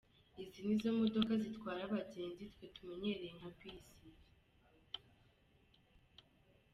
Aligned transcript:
Izi 0.43 0.59
nizo 0.65 0.89
modoka 0.99 1.31
zitwara 1.43 1.79
abagenzi, 1.87 2.43
twe 2.53 2.65
tumenyereye 2.75 3.31
nka 3.37 3.49
Bus. 3.57 3.85